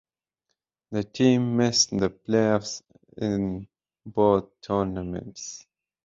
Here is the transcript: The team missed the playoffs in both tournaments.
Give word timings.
The 0.89 1.03
team 1.03 1.57
missed 1.57 1.91
the 1.91 2.09
playoffs 2.09 2.81
in 3.17 3.67
both 4.03 4.49
tournaments. 4.61 5.63